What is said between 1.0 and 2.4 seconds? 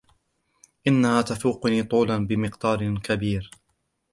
تفوقني طولاً